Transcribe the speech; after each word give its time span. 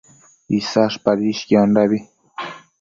Isash 0.59 0.97
padishquiondabi 1.05 1.99